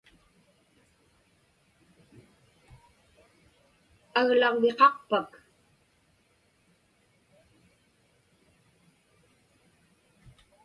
Aglagviqaqpak? 4.19 5.29